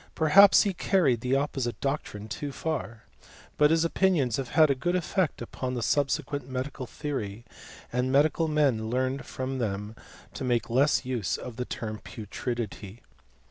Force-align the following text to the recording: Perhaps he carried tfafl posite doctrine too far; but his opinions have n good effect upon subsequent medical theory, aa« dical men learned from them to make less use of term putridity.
Perhaps 0.15 0.63
he 0.63 0.73
carried 0.73 1.21
tfafl 1.21 1.47
posite 1.51 1.75
doctrine 1.79 2.27
too 2.27 2.51
far; 2.51 3.03
but 3.59 3.69
his 3.69 3.85
opinions 3.85 4.37
have 4.37 4.57
n 4.57 4.77
good 4.79 4.95
effect 4.95 5.43
upon 5.43 5.79
subsequent 5.79 6.49
medical 6.49 6.87
theory, 6.87 7.45
aa« 7.93 7.97
dical 7.97 8.49
men 8.49 8.89
learned 8.89 9.27
from 9.27 9.59
them 9.59 9.95
to 10.33 10.43
make 10.43 10.71
less 10.71 11.05
use 11.05 11.37
of 11.37 11.55
term 11.69 11.99
putridity. 12.03 13.01